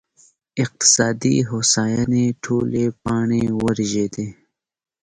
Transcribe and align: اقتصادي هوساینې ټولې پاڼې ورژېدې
اقتصادي 0.63 1.35
هوساینې 1.49 2.25
ټولې 2.43 2.85
پاڼې 3.03 3.43
ورژېدې 3.61 4.27